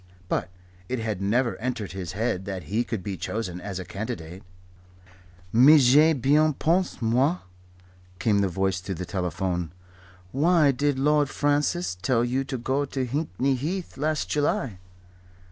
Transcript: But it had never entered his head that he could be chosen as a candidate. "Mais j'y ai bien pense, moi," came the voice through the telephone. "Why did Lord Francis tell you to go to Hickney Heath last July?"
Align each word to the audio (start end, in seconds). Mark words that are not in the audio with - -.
But 0.29 0.49
it 0.89 0.97
had 0.97 1.21
never 1.21 1.55
entered 1.57 1.91
his 1.91 2.13
head 2.13 2.45
that 2.45 2.63
he 2.63 2.83
could 2.83 3.03
be 3.03 3.17
chosen 3.17 3.61
as 3.61 3.77
a 3.77 3.85
candidate. 3.85 4.41
"Mais 5.53 5.79
j'y 5.93 5.99
ai 6.09 6.13
bien 6.13 6.53
pense, 6.55 6.99
moi," 7.03 7.37
came 8.17 8.39
the 8.39 8.47
voice 8.47 8.79
through 8.79 8.95
the 8.95 9.05
telephone. 9.05 9.71
"Why 10.31 10.71
did 10.71 10.97
Lord 10.97 11.29
Francis 11.29 11.93
tell 12.01 12.25
you 12.25 12.43
to 12.45 12.57
go 12.57 12.83
to 12.83 13.05
Hickney 13.05 13.53
Heath 13.55 13.95
last 13.95 14.27
July?" 14.27 14.79